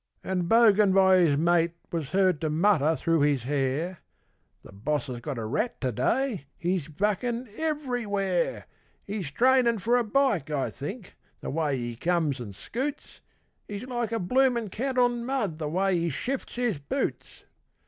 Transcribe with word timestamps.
_And 0.31 0.49
Bogan 0.49 0.95
by 0.95 1.17
his 1.17 1.37
mate 1.37 1.73
was 1.91 2.09
heard 2.09 2.41
to 2.41 2.49
mutter 2.49 2.95
through 2.95 3.19
his 3.19 3.43
hair: 3.43 3.99
'The 4.63 4.71
Boss 4.71 5.05
has 5.05 5.19
got 5.19 5.37
a 5.37 5.45
rat 5.45 5.79
to 5.81 5.91
day: 5.91 6.47
he's 6.57 6.87
buckin' 6.87 7.47
everywhere 7.55 8.65
He's 9.03 9.29
trainin' 9.29 9.77
for 9.77 9.97
a 9.97 10.03
bike, 10.03 10.49
I 10.49 10.71
think, 10.71 11.13
the 11.41 11.51
way 11.51 11.77
he 11.77 11.95
comes 11.95 12.41
an' 12.41 12.53
scoots, 12.53 13.21
He's 13.67 13.85
like 13.85 14.11
a 14.11 14.17
bloomin' 14.17 14.71
cat 14.71 14.97
on 14.97 15.23
mud 15.23 15.59
the 15.59 15.69
way 15.69 15.95
he 15.99 16.09
shifts 16.09 16.55
his 16.55 16.79
boots. 16.79 17.43